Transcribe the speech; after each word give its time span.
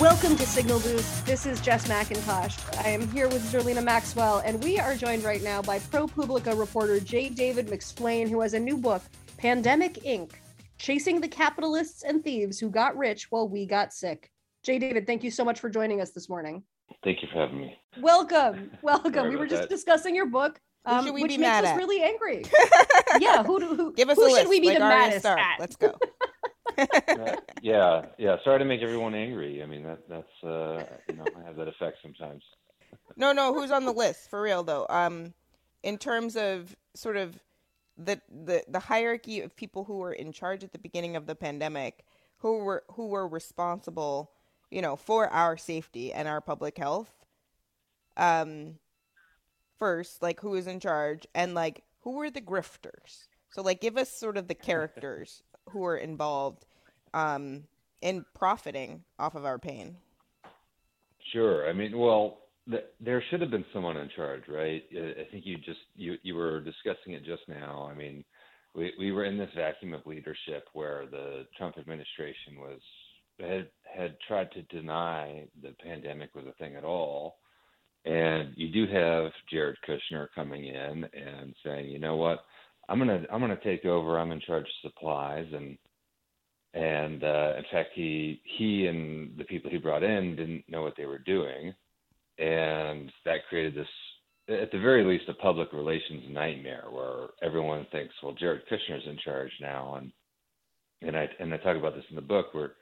Welcome 0.00 0.34
to 0.36 0.46
Signal 0.46 0.80
Boost. 0.80 1.26
This 1.26 1.44
is 1.44 1.60
Jess 1.60 1.86
McIntosh. 1.88 2.82
I 2.86 2.88
am 2.88 3.06
here 3.10 3.28
with 3.28 3.42
Zerlina 3.52 3.84
Maxwell, 3.84 4.38
and 4.38 4.64
we 4.64 4.78
are 4.78 4.94
joined 4.94 5.24
right 5.24 5.42
now 5.42 5.60
by 5.60 5.78
ProPublica 5.78 6.58
reporter 6.58 6.98
J. 7.00 7.28
David 7.28 7.66
McSwane, 7.66 8.30
who 8.30 8.40
has 8.40 8.54
a 8.54 8.58
new 8.58 8.78
book, 8.78 9.02
Pandemic 9.36 9.96
Inc. 9.96 10.30
Chasing 10.78 11.20
the 11.20 11.28
Capitalists 11.28 12.02
and 12.02 12.24
Thieves 12.24 12.58
Who 12.58 12.70
Got 12.70 12.96
Rich 12.96 13.30
While 13.30 13.46
We 13.46 13.66
Got 13.66 13.92
Sick. 13.92 14.30
J. 14.62 14.78
David, 14.78 15.06
thank 15.06 15.22
you 15.22 15.30
so 15.30 15.44
much 15.44 15.60
for 15.60 15.68
joining 15.68 16.00
us 16.00 16.12
this 16.12 16.30
morning. 16.30 16.62
Thank 17.04 17.20
you 17.20 17.28
for 17.30 17.40
having 17.40 17.58
me. 17.58 17.76
Welcome. 18.00 18.70
Welcome. 18.82 19.28
we 19.28 19.36
were 19.36 19.46
just 19.46 19.64
that. 19.64 19.68
discussing 19.68 20.16
your 20.16 20.26
book. 20.26 20.58
Um, 20.86 21.12
which 21.12 21.38
makes 21.38 21.42
us 21.42 21.64
at? 21.66 21.76
really 21.76 22.02
angry. 22.02 22.42
yeah, 23.20 23.42
who 23.42 23.60
do 23.60 23.74
who, 23.74 23.92
give 23.92 24.08
us 24.08 24.16
who 24.16 24.24
a 24.24 24.30
should 24.30 24.36
list, 24.36 24.48
we 24.48 24.60
be 24.60 24.68
like 24.68 24.78
the 24.78 24.80
maddest 24.80 25.26
at? 25.26 25.56
Let's 25.60 25.76
go. 25.76 25.94
yeah, 27.62 28.06
yeah. 28.18 28.36
Sorry 28.44 28.58
to 28.58 28.64
make 28.64 28.82
everyone 28.82 29.14
angry. 29.14 29.62
I 29.62 29.66
mean, 29.66 29.82
that 29.84 30.08
that's 30.08 30.44
uh, 30.44 30.84
you 31.08 31.16
know, 31.16 31.24
I 31.36 31.46
have 31.46 31.56
that 31.56 31.68
effect 31.68 31.98
sometimes. 32.02 32.42
no, 33.16 33.32
no. 33.32 33.54
Who's 33.54 33.70
on 33.70 33.84
the 33.84 33.92
list 33.92 34.30
for 34.30 34.42
real 34.42 34.62
though? 34.62 34.86
Um, 34.88 35.34
in 35.82 35.98
terms 35.98 36.36
of 36.36 36.76
sort 36.94 37.16
of 37.16 37.38
the 37.96 38.20
the 38.28 38.64
the 38.68 38.80
hierarchy 38.80 39.40
of 39.40 39.54
people 39.56 39.84
who 39.84 39.98
were 39.98 40.12
in 40.12 40.32
charge 40.32 40.64
at 40.64 40.72
the 40.72 40.78
beginning 40.78 41.16
of 41.16 41.26
the 41.26 41.34
pandemic, 41.34 42.04
who 42.38 42.58
were 42.58 42.84
who 42.92 43.08
were 43.08 43.28
responsible, 43.28 44.32
you 44.70 44.82
know, 44.82 44.96
for 44.96 45.28
our 45.28 45.56
safety 45.56 46.12
and 46.12 46.28
our 46.28 46.40
public 46.40 46.78
health. 46.78 47.10
Um, 48.16 48.76
first, 49.78 50.22
like 50.22 50.40
who 50.40 50.54
is 50.54 50.66
in 50.66 50.80
charge, 50.80 51.26
and 51.34 51.54
like 51.54 51.82
who 52.00 52.12
were 52.12 52.30
the 52.30 52.40
grifters. 52.40 53.26
So, 53.54 53.62
like, 53.62 53.80
give 53.80 53.96
us 53.96 54.10
sort 54.10 54.36
of 54.36 54.48
the 54.48 54.54
characters 54.54 55.44
who 55.70 55.84
are 55.84 55.96
involved 55.96 56.64
um, 57.12 57.64
in 58.02 58.24
profiting 58.34 59.02
off 59.18 59.34
of 59.34 59.44
our 59.44 59.58
pain. 59.58 59.96
Sure. 61.32 61.68
I 61.68 61.72
mean, 61.72 61.98
well, 61.98 62.38
there 63.00 63.22
should 63.30 63.40
have 63.40 63.50
been 63.50 63.64
someone 63.72 63.96
in 63.96 64.08
charge, 64.14 64.42
right? 64.48 64.82
I 64.92 65.26
think 65.30 65.44
you 65.44 65.56
just 65.58 65.80
you 65.96 66.16
you 66.22 66.34
were 66.34 66.60
discussing 66.60 67.12
it 67.12 67.24
just 67.24 67.42
now. 67.48 67.88
I 67.90 67.94
mean, 67.94 68.24
we 68.74 68.92
we 68.98 69.12
were 69.12 69.24
in 69.24 69.38
this 69.38 69.50
vacuum 69.54 69.92
of 69.94 70.06
leadership 70.06 70.66
where 70.72 71.06
the 71.10 71.46
Trump 71.58 71.76
administration 71.78 72.58
was 72.58 72.80
had 73.40 73.68
had 73.82 74.16
tried 74.26 74.50
to 74.52 74.62
deny 74.62 75.46
the 75.62 75.74
pandemic 75.82 76.34
was 76.34 76.46
a 76.46 76.52
thing 76.52 76.76
at 76.76 76.84
all. 76.84 77.36
And 78.06 78.52
you 78.56 78.68
do 78.68 78.92
have 78.92 79.32
Jared 79.50 79.76
Kushner 79.88 80.28
coming 80.34 80.66
in 80.66 81.04
and 81.04 81.54
saying, 81.64 81.90
you 81.90 81.98
know 81.98 82.16
what, 82.16 82.44
I'm 82.88 82.98
gonna 82.98 83.24
I'm 83.32 83.40
gonna 83.40 83.58
take 83.62 83.84
over. 83.84 84.18
I'm 84.18 84.32
in 84.32 84.40
charge 84.40 84.64
of 84.64 84.90
supplies, 84.90 85.46
and 85.52 85.76
and 86.74 87.22
uh, 87.22 87.54
in 87.56 87.64
fact, 87.70 87.90
he 87.94 88.40
he 88.58 88.86
and 88.86 89.36
the 89.38 89.44
people 89.44 89.70
he 89.70 89.78
brought 89.78 90.02
in 90.02 90.36
didn't 90.36 90.64
know 90.68 90.82
what 90.82 90.94
they 90.96 91.06
were 91.06 91.18
doing, 91.18 91.72
and 92.38 93.10
that 93.24 93.46
created 93.48 93.74
this, 93.74 93.88
at 94.48 94.70
the 94.72 94.80
very 94.80 95.04
least, 95.04 95.28
a 95.28 95.34
public 95.34 95.72
relations 95.72 96.24
nightmare 96.30 96.86
where 96.90 97.28
everyone 97.42 97.86
thinks, 97.92 98.14
well, 98.22 98.34
Jared 98.34 98.62
Kushner's 98.70 99.06
in 99.06 99.18
charge 99.24 99.52
now, 99.60 99.94
and 99.96 100.12
and 101.02 101.16
I 101.16 101.28
and 101.40 101.52
I 101.54 101.58
talk 101.58 101.76
about 101.76 101.94
this 101.94 102.04
in 102.10 102.16
the 102.16 102.22
book 102.22 102.52
where 102.52 102.72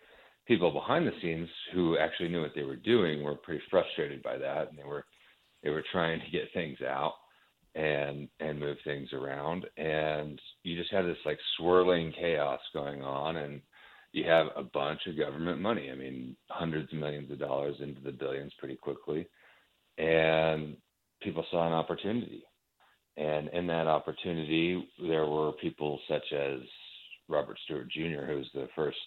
people 0.46 0.72
behind 0.72 1.06
the 1.06 1.12
scenes 1.20 1.48
who 1.74 1.96
actually 1.98 2.28
knew 2.28 2.40
what 2.40 2.52
they 2.56 2.64
were 2.64 2.76
doing 2.76 3.22
were 3.22 3.36
pretty 3.36 3.62
frustrated 3.70 4.22
by 4.22 4.38
that, 4.38 4.68
and 4.68 4.78
they 4.78 4.84
were 4.84 5.04
they 5.62 5.70
were 5.70 5.84
trying 5.92 6.20
to 6.20 6.30
get 6.30 6.52
things 6.52 6.78
out 6.80 7.12
and 7.74 8.28
and 8.40 8.60
move 8.60 8.76
things 8.84 9.08
around, 9.12 9.66
and 9.76 10.40
you 10.62 10.76
just 10.76 10.92
have 10.92 11.06
this 11.06 11.16
like 11.24 11.38
swirling 11.56 12.12
chaos 12.12 12.60
going 12.74 13.02
on, 13.02 13.36
and 13.36 13.62
you 14.12 14.24
have 14.28 14.48
a 14.56 14.62
bunch 14.62 15.00
of 15.06 15.16
government 15.16 15.60
money. 15.60 15.90
I 15.90 15.94
mean, 15.94 16.36
hundreds 16.48 16.92
of 16.92 16.98
millions 16.98 17.30
of 17.30 17.38
dollars 17.38 17.76
into 17.80 18.00
the 18.00 18.12
billions 18.12 18.52
pretty 18.58 18.76
quickly. 18.76 19.26
And 19.98 20.76
people 21.22 21.44
saw 21.50 21.66
an 21.66 21.72
opportunity. 21.72 22.44
And 23.16 23.48
in 23.48 23.66
that 23.68 23.86
opportunity, 23.86 24.86
there 25.00 25.26
were 25.26 25.52
people 25.52 25.98
such 26.08 26.32
as 26.32 26.60
Robert 27.28 27.58
Stewart 27.64 27.90
Jr., 27.90 28.24
who's 28.26 28.48
the 28.54 28.68
first 28.74 28.98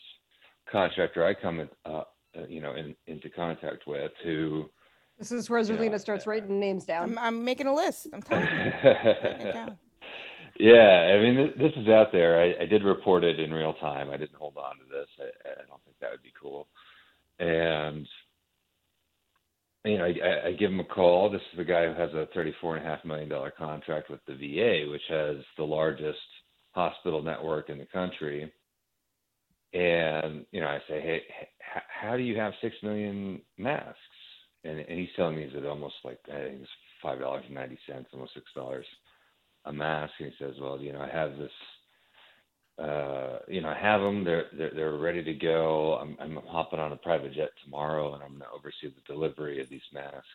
contractor 0.71 1.25
I 1.25 1.33
come, 1.33 1.69
uh, 1.85 1.89
uh, 1.89 2.03
you 2.47 2.61
know, 2.61 2.75
in, 2.75 2.95
into 3.07 3.29
contact 3.29 3.87
with, 3.87 4.11
who. 4.23 4.69
This 5.17 5.31
is 5.31 5.49
where 5.49 5.61
Zerlina 5.61 5.83
you 5.85 5.89
know, 5.91 5.97
starts 5.97 6.27
writing 6.27 6.59
names 6.59 6.85
down. 6.85 7.11
I'm, 7.11 7.17
I'm, 7.17 7.45
making 7.45 7.67
a 7.67 7.73
list. 7.73 8.07
I'm 8.13 8.21
telling 8.21 8.47
you. 8.47 9.63
Yeah, 10.57 11.13
I 11.13 11.21
mean, 11.21 11.53
this 11.57 11.73
is 11.75 11.89
out 11.89 12.13
there. 12.13 12.41
I, 12.41 12.63
I 12.63 12.65
did 12.65 12.83
report 12.83 13.25
it 13.25 13.39
in 13.39 13.53
real 13.53 13.73
time. 13.73 14.09
I 14.09 14.17
didn't 14.17 14.35
hold 14.35 14.55
on 14.57 14.77
to 14.77 14.83
this. 14.89 15.07
I, 15.19 15.49
I 15.49 15.67
don't 15.67 15.83
think 15.83 15.97
that 15.99 16.11
would 16.11 16.23
be 16.23 16.31
cool. 16.41 16.67
And 17.39 18.07
you 19.83 19.97
know, 19.97 20.05
I, 20.05 20.47
I 20.47 20.51
give 20.53 20.71
him 20.71 20.79
a 20.79 20.85
call. 20.85 21.29
This 21.29 21.41
is 21.51 21.57
the 21.57 21.65
guy 21.65 21.85
who 21.85 21.93
has 21.99 22.13
a 22.13 22.27
thirty-four 22.33 22.77
and 22.77 22.85
a 22.85 22.89
half 22.89 23.03
million 23.03 23.27
dollar 23.27 23.51
contract 23.51 24.09
with 24.09 24.21
the 24.25 24.33
VA, 24.33 24.89
which 24.89 25.01
has 25.09 25.37
the 25.57 25.63
largest 25.63 26.17
hospital 26.71 27.21
network 27.21 27.69
in 27.69 27.77
the 27.77 27.85
country. 27.85 28.51
And 29.73 30.45
you 30.51 30.61
know, 30.61 30.67
I 30.67 30.79
say, 30.87 31.01
hey, 31.01 31.21
h- 31.43 31.83
how 32.01 32.15
do 32.15 32.23
you 32.23 32.37
have 32.39 32.53
six 32.61 32.75
million 32.81 33.41
masks? 33.57 33.99
And, 34.65 34.79
and 34.79 34.99
he's 34.99 35.09
telling 35.15 35.37
me 35.37 35.49
that 35.53 35.65
almost 35.65 35.95
like 36.03 36.19
I 36.27 36.37
think 36.43 36.61
it's 36.61 36.69
five 37.01 37.19
dollars 37.19 37.43
and 37.45 37.55
ninety 37.55 37.77
cents, 37.87 38.09
almost 38.13 38.33
six 38.33 38.45
dollars 38.55 38.85
a 39.65 39.73
mask 39.73 40.13
and 40.19 40.31
he 40.31 40.43
says, 40.43 40.55
"Well, 40.61 40.79
you 40.79 40.93
know, 40.93 41.01
I 41.01 41.09
have 41.09 41.37
this, 41.37 41.51
uh, 42.83 43.39
you 43.47 43.61
know, 43.61 43.69
I 43.69 43.77
have 43.79 44.01
them. 44.01 44.23
They're 44.23 44.45
they're, 44.57 44.71
they're 44.73 44.97
ready 44.97 45.23
to 45.23 45.33
go. 45.33 45.95
I'm 45.95 46.17
I'm 46.19 46.39
hopping 46.47 46.79
on 46.79 46.91
a 46.91 46.97
private 46.97 47.33
jet 47.33 47.49
tomorrow, 47.63 48.13
and 48.13 48.23
I'm 48.23 48.29
going 48.29 48.41
to 48.41 48.55
oversee 48.55 48.93
the 48.95 49.13
delivery 49.13 49.61
of 49.61 49.69
these 49.69 49.81
masks." 49.93 50.25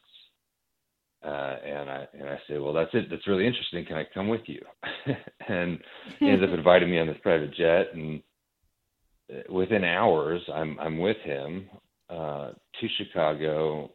Uh, 1.24 1.56
and 1.64 1.90
I 1.90 2.06
and 2.18 2.28
I 2.28 2.38
say, 2.48 2.58
"Well, 2.58 2.72
that's 2.72 2.90
it. 2.94 3.06
That's 3.10 3.26
really 3.28 3.46
interesting. 3.46 3.84
Can 3.84 3.96
I 3.96 4.06
come 4.12 4.28
with 4.28 4.42
you?" 4.46 4.60
and 5.48 5.78
he 6.18 6.28
ends 6.28 6.44
up 6.44 6.50
inviting 6.58 6.90
me 6.90 6.98
on 6.98 7.06
this 7.06 7.18
private 7.22 7.54
jet, 7.54 7.94
and 7.94 8.22
uh, 9.32 9.52
within 9.52 9.84
hours, 9.84 10.42
I'm 10.52 10.78
I'm 10.80 10.98
with 10.98 11.18
him 11.18 11.68
uh, 12.08 12.50
to 12.80 12.88
Chicago 12.98 13.92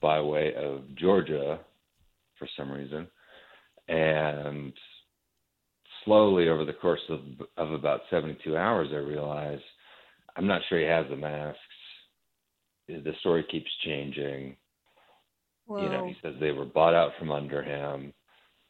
by 0.00 0.20
way 0.20 0.54
of 0.54 0.82
Georgia 0.96 1.58
for 2.38 2.48
some 2.56 2.70
reason 2.70 3.06
and 3.90 4.72
slowly 6.04 6.48
over 6.48 6.64
the 6.64 6.72
course 6.72 7.00
of, 7.08 7.20
of 7.56 7.72
about 7.72 8.02
72 8.10 8.56
hours, 8.56 8.88
I 8.92 8.96
realized 8.96 9.62
I'm 10.36 10.46
not 10.46 10.62
sure 10.68 10.78
he 10.78 10.86
has 10.86 11.06
the 11.10 11.16
masks. 11.16 11.58
The 12.88 13.12
story 13.20 13.44
keeps 13.50 13.70
changing. 13.84 14.56
Whoa. 15.66 15.82
You 15.82 15.88
know, 15.88 16.06
he 16.06 16.16
says 16.22 16.34
they 16.40 16.52
were 16.52 16.64
bought 16.64 16.94
out 16.94 17.12
from 17.18 17.30
under 17.30 17.62
him, 17.62 18.12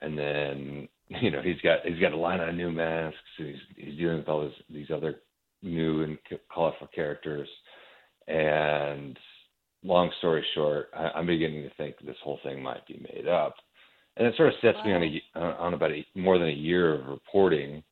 and 0.03 0.19
then 0.19 0.89
you 1.23 1.31
know 1.31 1.41
he's 1.43 1.61
got 1.63 1.79
he's 1.85 2.01
got 2.01 2.13
a 2.13 2.17
line 2.17 2.41
of 2.41 2.55
new 2.55 2.71
masks. 2.71 3.19
He's 3.39 3.57
he's 3.77 3.97
dealing 3.97 4.19
with 4.19 4.29
all 4.29 4.43
this, 4.43 4.53
these 4.69 4.91
other 4.95 5.17
new 5.63 6.03
and 6.03 6.19
colorful 6.53 6.89
characters, 6.95 7.49
and 8.29 9.19
long 9.83 10.11
story 10.19 10.45
short, 10.55 10.91
I, 10.95 11.11
I'm 11.17 11.27
beginning 11.27 11.63
to 11.63 11.75
think 11.77 11.97
this 12.05 12.17
whole 12.23 12.39
thing 12.43 12.63
might 12.63 12.87
be 12.87 13.05
made 13.15 13.29
up 13.29 13.55
and 14.17 14.27
it 14.27 14.35
sort 14.37 14.49
of 14.49 14.55
sets 14.61 14.77
wow. 14.79 14.85
me 14.85 14.93
on 14.93 15.03
a 15.03 15.41
uh, 15.41 15.55
on 15.59 15.75
about 15.75 15.93
a, 15.93 16.05
more 16.15 16.39
than 16.39 16.49
a 16.49 16.53
year 16.53 16.95
of 16.95 17.07
reporting, 17.07 17.83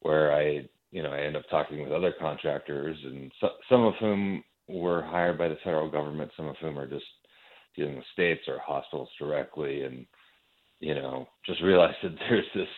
where 0.00 0.32
I 0.32 0.68
you 0.90 1.02
know 1.02 1.10
I 1.10 1.20
end 1.20 1.36
up 1.36 1.44
talking 1.50 1.82
with 1.82 1.92
other 1.92 2.12
contractors, 2.18 2.96
and 3.04 3.30
so, 3.40 3.48
some 3.68 3.84
of 3.84 3.94
whom 4.00 4.42
were 4.68 5.02
hired 5.02 5.38
by 5.38 5.48
the 5.48 5.56
federal 5.64 5.90
government, 5.90 6.30
some 6.36 6.46
of 6.46 6.56
whom 6.60 6.78
are 6.78 6.88
just 6.88 7.04
dealing 7.76 7.96
with 7.96 8.04
states 8.12 8.42
or 8.48 8.58
hospitals 8.58 9.08
directly, 9.18 9.82
and 9.82 10.06
you 10.80 10.94
know 10.94 11.28
just 11.46 11.62
realized 11.62 11.96
that 12.02 12.14
there's 12.28 12.44
this 12.54 12.68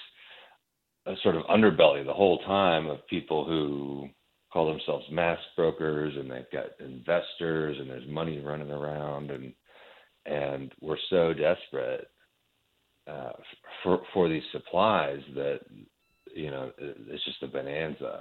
a 1.07 1.15
sort 1.23 1.37
of 1.37 1.45
underbelly 1.45 2.05
the 2.05 2.13
whole 2.13 2.39
time 2.41 2.87
of 2.87 3.07
people 3.09 3.47
who 3.47 4.09
call 4.53 4.67
themselves 4.67 5.05
mask 5.11 5.43
brokers 5.57 6.15
and 6.17 6.31
they've 6.31 6.51
got 6.53 6.67
investors 6.81 7.77
and 7.79 7.89
there's 7.89 8.09
money 8.09 8.41
running 8.41 8.71
around 8.71 9.31
and 9.31 9.53
and 10.27 10.73
we're 10.81 10.99
so 11.09 11.33
desperate 11.33 12.09
uh, 13.07 13.33
for 13.83 14.01
for 14.13 14.29
these 14.29 14.43
supplies 14.53 15.21
that 15.35 15.61
you 16.35 16.51
know 16.51 16.71
it's 16.79 17.25
just 17.25 17.43
a 17.43 17.47
bonanza. 17.47 18.21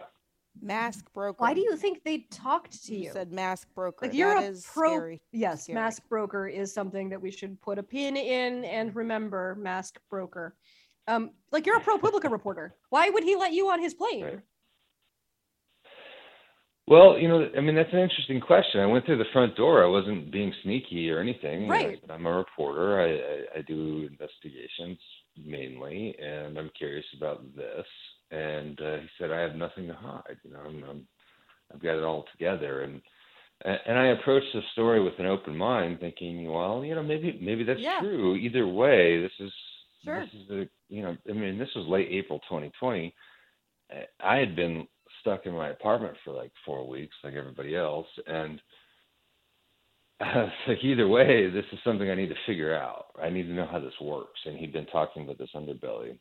Mask 0.61 1.05
broker. 1.13 1.37
Why 1.37 1.53
do 1.53 1.61
you 1.61 1.77
think 1.77 2.03
they 2.03 2.25
talked 2.31 2.83
to 2.85 2.95
you? 2.95 3.03
You 3.03 3.11
said 3.11 3.31
mask 3.31 3.67
broker. 3.75 4.07
Like 4.07 4.15
you're 4.15 4.33
that 4.39 4.53
a 4.53 4.61
pro. 4.73 4.95
Scary. 4.95 5.21
Yes, 5.31 5.63
scary. 5.63 5.75
mask 5.75 6.03
broker 6.09 6.47
is 6.47 6.73
something 6.73 7.09
that 7.09 7.21
we 7.21 7.31
should 7.31 7.61
put 7.61 7.77
a 7.77 7.83
pin 7.83 8.17
in 8.17 8.65
and 8.65 8.95
remember. 8.95 9.55
Mask 9.59 9.99
broker. 10.09 10.55
Um, 11.07 11.31
like 11.51 11.65
you're 11.65 11.77
a 11.77 11.81
ProPublica 11.81 12.29
reporter. 12.31 12.75
Why 12.89 13.09
would 13.09 13.23
he 13.23 13.35
let 13.35 13.53
you 13.53 13.69
on 13.69 13.81
his 13.81 13.93
plane? 13.93 14.23
Right. 14.23 14.39
Well, 16.89 17.19
you 17.19 17.27
know, 17.27 17.47
I 17.55 17.61
mean, 17.61 17.75
that's 17.75 17.93
an 17.93 17.99
interesting 17.99 18.41
question. 18.41 18.81
I 18.81 18.87
went 18.87 19.05
through 19.05 19.19
the 19.19 19.31
front 19.31 19.55
door. 19.55 19.83
I 19.83 19.87
wasn't 19.87 20.31
being 20.31 20.51
sneaky 20.63 21.11
or 21.11 21.19
anything. 21.19 21.67
Right. 21.69 22.01
I, 22.09 22.15
am 22.15 22.25
a 22.25 22.33
reporter. 22.35 22.99
I, 22.99 23.11
I, 23.11 23.59
I 23.59 23.61
do 23.61 24.09
investigations 24.11 24.97
mainly, 25.37 26.15
and 26.19 26.57
I'm 26.57 26.71
curious 26.75 27.05
about 27.15 27.43
this. 27.55 27.85
And 28.31 28.81
uh, 28.81 28.97
he 29.01 29.07
said, 29.19 29.31
I 29.31 29.39
have 29.39 29.55
nothing 29.55 29.85
to 29.85 29.93
hide. 29.93 30.37
You 30.43 30.51
know, 30.51 30.61
I'm, 30.65 30.83
I'm, 30.89 31.07
I've 31.71 31.81
got 31.83 31.95
it 31.95 32.03
all 32.03 32.25
together. 32.31 32.81
And 32.81 33.01
and 33.63 33.99
I 33.99 34.07
approached 34.07 34.47
the 34.53 34.61
story 34.71 35.03
with 35.03 35.19
an 35.19 35.25
open 35.25 35.55
mind, 35.55 35.99
thinking, 35.99 36.49
well, 36.49 36.83
you 36.83 36.95
know, 36.95 37.03
maybe 37.03 37.37
maybe 37.41 37.63
that's 37.65 37.79
Yeah. 37.79 37.99
true. 37.99 38.35
Either 38.35 38.65
way, 38.67 39.21
this 39.21 39.31
is 39.39 39.51
Sure. 40.05 40.21
this 40.21 40.33
is 40.33 40.49
a 40.49 40.69
you 40.87 41.03
know, 41.03 41.15
I 41.29 41.33
mean, 41.33 41.59
this 41.59 41.69
was 41.75 41.85
late 41.87 42.07
April 42.09 42.39
2020. 42.47 43.13
Uh, 43.91 43.95
I 44.23 44.37
had 44.37 44.55
been 44.55 44.87
stuck 45.21 45.45
in 45.45 45.53
my 45.53 45.69
apartment 45.69 46.15
for 46.23 46.33
like 46.33 46.51
four 46.65 46.87
weeks, 46.87 47.15
like 47.23 47.33
everybody 47.33 47.75
else, 47.75 48.07
and 48.27 48.61
it's 50.21 50.51
like 50.67 50.83
either 50.83 51.07
way, 51.07 51.49
this 51.49 51.65
is 51.71 51.79
something 51.83 52.09
I 52.09 52.15
need 52.15 52.29
to 52.29 52.35
figure 52.45 52.75
out. 52.75 53.05
I 53.21 53.29
need 53.29 53.43
to 53.43 53.53
know 53.53 53.67
how 53.71 53.79
this 53.79 53.93
works. 54.01 54.39
And 54.45 54.57
he'd 54.57 54.73
been 54.73 54.85
talking 54.87 55.23
about 55.23 55.37
this 55.37 55.49
underbelly, 55.55 56.17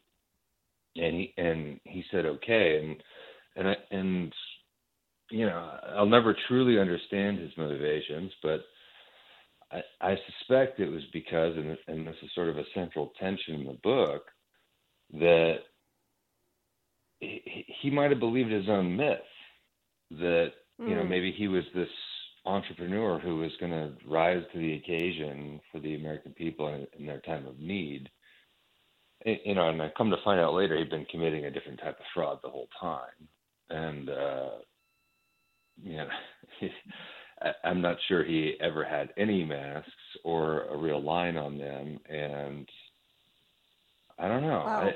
and 0.96 1.14
he 1.14 1.34
and 1.36 1.80
he 1.84 2.04
said 2.10 2.24
okay, 2.26 2.80
and 2.82 3.02
and 3.56 3.68
I, 3.68 3.74
and 3.90 4.32
you 5.30 5.46
know, 5.46 5.78
I'll 5.96 6.06
never 6.06 6.34
truly 6.46 6.78
understand 6.78 7.38
his 7.38 7.50
motivations, 7.56 8.32
but 8.42 8.60
I, 9.70 9.80
I 10.00 10.16
suspect 10.38 10.80
it 10.80 10.90
was 10.90 11.02
because, 11.12 11.54
and, 11.56 11.76
and 11.86 12.06
this 12.06 12.16
is 12.22 12.30
sort 12.34 12.48
of 12.48 12.56
a 12.56 12.64
central 12.74 13.12
tension 13.20 13.56
in 13.56 13.66
the 13.66 13.78
book, 13.82 14.22
that 15.12 15.56
he, 17.20 17.90
might 17.90 18.10
have 18.10 18.20
believed 18.20 18.50
his 18.50 18.68
own 18.68 18.96
myth 18.96 19.18
that 20.10 20.48
you 20.84 20.94
know 20.94 21.02
Mm. 21.02 21.08
maybe 21.08 21.32
he 21.32 21.48
was 21.48 21.64
this 21.74 21.88
entrepreneur 22.46 23.18
who 23.18 23.38
was 23.38 23.50
going 23.60 23.72
to 23.72 23.92
rise 24.06 24.42
to 24.52 24.58
the 24.58 24.74
occasion 24.74 25.60
for 25.70 25.80
the 25.80 25.96
American 25.96 26.32
people 26.32 26.68
in, 26.68 26.86
in 26.98 27.06
their 27.06 27.20
time 27.20 27.46
of 27.46 27.58
need. 27.58 28.08
You 29.24 29.54
know, 29.54 29.68
and 29.68 29.82
I 29.82 29.90
come 29.96 30.10
to 30.10 30.16
find 30.24 30.40
out 30.40 30.54
later 30.54 30.76
he'd 30.76 30.90
been 30.90 31.04
committing 31.06 31.44
a 31.44 31.50
different 31.50 31.80
type 31.80 31.98
of 31.98 32.06
fraud 32.14 32.38
the 32.42 32.50
whole 32.50 32.68
time, 32.80 33.28
and 33.68 34.08
uh, 34.08 34.50
you 35.82 35.96
know, 35.96 36.08
I, 37.42 37.52
I'm 37.64 37.80
not 37.82 37.96
sure 38.06 38.24
he 38.24 38.54
ever 38.60 38.84
had 38.84 39.12
any 39.16 39.44
masks 39.44 39.90
or 40.24 40.62
a 40.68 40.76
real 40.76 41.02
line 41.02 41.36
on 41.36 41.58
them, 41.58 41.98
and 42.08 42.68
I 44.18 44.28
don't 44.28 44.42
know. 44.42 44.62
Wow. 44.64 44.88
I, 44.88 44.94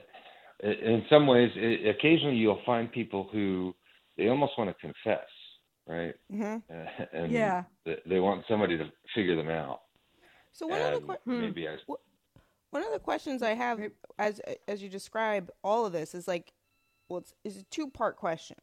in 0.62 1.04
some 1.10 1.26
ways, 1.26 1.50
i 1.56 1.88
occasionally 1.88 2.36
you'll 2.36 2.62
find 2.64 2.90
people 2.90 3.28
who 3.32 3.74
they 4.16 4.28
almost 4.28 4.52
want 4.56 4.70
to 4.70 4.74
confess, 4.80 5.26
right? 5.86 6.14
hmm 6.30 6.58
Uh, 6.70 6.86
and 7.12 7.32
Yeah. 7.32 7.64
th- 7.84 8.00
they 8.06 8.20
want 8.20 8.44
somebody 8.48 8.78
to 8.78 8.90
figure 9.14 9.36
them 9.36 9.48
out. 9.48 9.80
So 10.52 10.66
one 10.66 10.80
of 10.80 11.00
the 11.00 11.06
que- 11.06 11.20
Hmm. 11.24 11.40
maybe 11.40 11.68
I, 11.68 11.76
one 12.70 12.82
of 12.82 12.92
the 12.92 12.98
questions 12.98 13.42
I 13.42 13.54
have 13.54 13.80
as 14.18 14.40
as 14.68 14.82
you 14.82 14.88
describe 14.88 15.50
all 15.62 15.84
of 15.86 15.92
this 15.92 16.14
is 16.14 16.28
like, 16.28 16.52
well, 17.08 17.18
it's, 17.18 17.34
it's 17.44 17.56
a 17.58 17.64
two 17.64 17.88
part 17.88 18.16
question. 18.16 18.56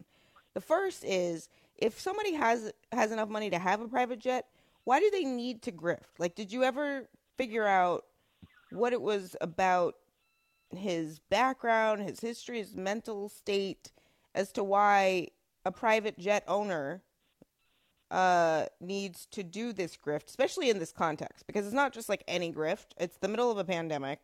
The 0.54 0.62
first 0.62 1.04
is 1.04 1.50
if 1.78 2.00
somebody 2.00 2.34
has 2.34 2.72
has 2.92 3.12
enough 3.12 3.30
money 3.30 3.50
to 3.50 3.60
have 3.60 3.82
a 3.82 3.88
private 3.88 4.20
jet, 4.20 4.46
why 4.84 5.00
do 5.00 5.10
they 5.12 5.24
need 5.26 5.62
to 5.64 5.72
grift? 5.72 6.18
Like, 6.18 6.36
did 6.36 6.52
you 6.52 6.64
ever 6.64 7.08
figure 7.38 7.68
out 7.68 8.06
what 8.72 8.94
it 8.94 9.02
was 9.02 9.36
about 9.42 9.96
his 10.76 11.20
background, 11.20 12.02
his 12.02 12.20
history, 12.20 12.60
his 12.60 12.76
mental 12.76 13.30
state, 13.30 13.92
as 14.36 14.52
to 14.54 14.64
why 14.64 15.30
a 15.66 15.72
private 15.72 16.18
jet 16.18 16.44
owner 16.48 17.02
uh, 18.12 18.66
needs 18.80 19.26
to 19.28 19.44
do 19.44 19.74
this 19.74 19.98
grift, 19.98 20.28
especially 20.28 20.70
in 20.70 20.80
this 20.80 20.92
context, 20.92 21.46
because 21.48 21.66
it's 21.66 21.76
not 21.76 21.94
just 21.94 22.10
like 22.10 22.24
any 22.28 22.52
grift. 22.52 22.88
It's 22.98 23.18
the 23.18 23.28
middle 23.28 23.52
of 23.52 23.58
a 23.58 23.64
pandemic. 23.64 24.20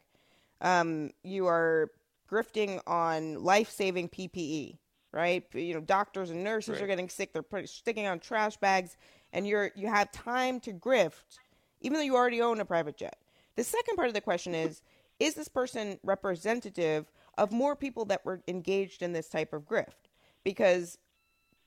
Um, 0.61 1.11
you 1.23 1.47
are 1.47 1.91
grifting 2.31 2.81
on 2.87 3.43
life-saving 3.43 4.09
PPE, 4.09 4.77
right? 5.11 5.43
You 5.53 5.75
know, 5.75 5.81
doctors 5.81 6.31
and 6.31 6.43
nurses 6.43 6.81
are 6.81 6.87
getting 6.87 7.09
sick. 7.09 7.33
They're 7.33 7.43
putting, 7.43 7.67
sticking 7.67 8.07
on 8.07 8.19
trash 8.19 8.57
bags, 8.57 8.97
and 9.33 9.47
you're 9.47 9.71
you 9.75 9.87
have 9.87 10.11
time 10.11 10.59
to 10.61 10.73
grift, 10.73 11.39
even 11.81 11.97
though 11.97 12.03
you 12.03 12.15
already 12.15 12.41
own 12.41 12.59
a 12.59 12.65
private 12.65 12.97
jet. 12.97 13.17
The 13.55 13.63
second 13.63 13.95
part 13.95 14.07
of 14.07 14.13
the 14.13 14.21
question 14.21 14.55
is: 14.55 14.81
Is 15.19 15.35
this 15.35 15.47
person 15.47 15.99
representative 16.03 17.11
of 17.37 17.51
more 17.51 17.75
people 17.75 18.05
that 18.05 18.25
were 18.25 18.41
engaged 18.47 19.01
in 19.01 19.13
this 19.13 19.29
type 19.29 19.53
of 19.53 19.67
grift? 19.67 20.09
Because 20.43 20.97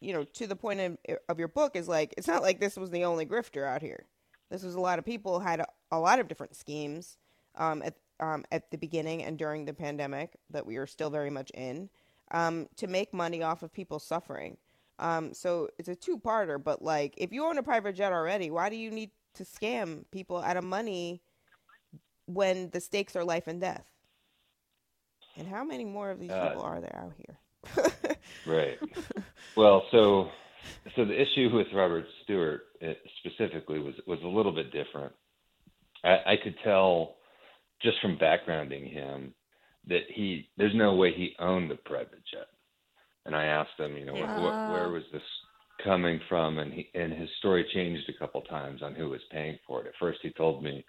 you 0.01 0.13
know, 0.13 0.25
to 0.25 0.47
the 0.47 0.57
point 0.57 0.81
of, 0.81 0.97
of 1.29 1.39
your 1.39 1.49
book 1.49 1.75
is 1.75 1.89
like, 1.89 2.15
it's 2.17 2.29
not 2.29 2.43
like 2.43 2.61
this 2.61 2.77
was 2.77 2.91
the 2.91 3.05
only 3.05 3.27
grifter 3.27 3.67
out 3.67 3.83
here. 3.83 4.05
This 4.51 4.63
was 4.63 4.75
a 4.75 4.81
lot 4.81 4.99
of 4.99 5.05
people 5.05 5.41
had 5.41 5.61
a, 5.61 5.67
a 5.91 5.99
lot 5.99 6.21
of 6.21 6.29
different 6.29 6.57
schemes 6.57 7.19
um, 7.57 7.83
at 7.83 7.97
um, 8.21 8.45
at 8.51 8.71
the 8.71 8.79
beginning 8.79 9.23
and 9.23 9.39
during 9.39 9.65
the 9.65 9.73
pandemic 9.73 10.37
that 10.51 10.67
we 10.67 10.77
are 10.77 10.87
still 10.87 11.11
very 11.11 11.31
much 11.31 11.51
in 11.51 11.89
um, 12.33 12.67
to 12.77 12.89
make 12.89 13.15
money 13.15 13.43
off 13.43 13.63
of 13.63 13.73
people 13.73 14.01
suffering. 14.01 14.57
Um, 14.99 15.33
so 15.33 15.69
it's 15.79 15.89
a 15.89 15.95
two 15.95 16.19
parter, 16.19 16.63
but 16.63 16.83
like, 16.83 17.15
if 17.17 17.33
you 17.33 17.45
own 17.45 17.59
a 17.59 17.63
private 17.63 17.95
jet 17.95 18.13
already, 18.13 18.51
why 18.51 18.71
do 18.71 18.77
you 18.77 18.91
need 18.91 19.11
to 19.35 19.45
scam 19.45 20.05
people 20.11 20.39
out 20.39 20.57
of 20.57 20.65
money 20.65 21.23
when 22.29 22.71
the 22.71 22.81
stakes 22.81 23.17
are 23.17 23.25
life 23.25 23.47
and 23.47 23.61
death? 23.61 23.85
And 25.37 25.47
how 25.49 25.65
many 25.65 25.85
more 25.85 26.11
of 26.11 26.19
these 26.21 26.31
Uh, 26.31 26.49
people 26.49 26.63
are 26.63 26.81
there 26.81 26.97
out 26.97 27.13
here? 27.17 27.39
Right. 28.47 28.79
well, 29.57 29.83
so 29.91 30.29
so 30.97 31.05
the 31.05 31.21
issue 31.21 31.51
with 31.53 31.67
Robert 31.75 32.05
Stewart 32.25 32.63
uh, 32.83 32.93
specifically 33.21 33.79
was 33.79 33.95
was 34.07 34.21
a 34.23 34.27
little 34.29 34.53
bit 34.53 34.73
different. 34.73 35.13
I, 36.05 36.33
I 36.33 36.37
could 36.43 36.55
tell 36.65 37.17
just 37.83 38.01
from 38.01 38.17
backgrounding 38.19 38.91
him 38.93 39.35
that 39.87 40.03
he 40.15 40.49
there's 40.57 40.75
no 40.75 40.95
way 40.95 41.13
he 41.13 41.35
owned 41.39 41.71
a 41.73 41.77
private 41.77 42.23
jet. 42.33 42.49
And 43.27 43.35
I 43.37 43.45
asked 43.47 43.79
him, 43.79 43.97
you 43.97 44.07
know, 44.07 44.15
what, 44.15 44.29
what, 44.41 44.69
where 44.71 44.87
Ah. 44.87 44.93
was 44.93 45.03
this 45.13 45.23
coming 45.85 46.19
from? 46.29 46.59
And 46.59 46.73
he 46.73 46.89
and 46.95 47.13
his 47.13 47.29
story 47.39 47.65
changed 47.75 48.09
a 48.09 48.19
couple 48.19 48.41
times 48.43 48.83
on 48.83 48.95
who 48.95 49.11
was 49.11 49.21
paying 49.31 49.59
for 49.67 49.81
it. 49.83 49.87
At 49.89 49.95
first, 50.01 50.21
he 50.23 50.31
told 50.31 50.63
me, 50.63 50.85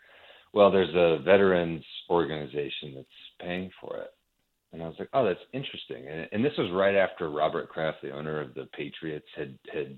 well, 0.54 0.72
there's 0.72 0.94
a 0.96 1.22
veterans 1.24 1.84
organization 2.10 2.94
that's 2.96 3.08
paying 3.42 3.70
for 3.82 3.98
it. 3.98 4.12
And 4.72 4.84
I 4.84 4.88
was 4.88 4.96
like, 5.00 5.10
oh, 5.14 5.26
that's 5.26 5.40
interesting. 5.54 6.08
And, 6.08 6.28
and 6.32 6.46
this 6.46 6.54
was 6.58 6.72
right 6.72 6.96
after 6.96 7.30
Robert 7.30 7.70
Kraft, 7.70 8.00
the 8.04 8.12
owner 8.12 8.40
of 8.40 8.54
the 8.54 8.68
Patriots, 8.74 9.26
had 9.36 9.58
had 9.74 9.98